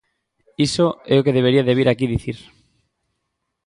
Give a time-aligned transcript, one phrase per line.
[0.67, 2.37] Iso é o que debería de vir aquí dicir.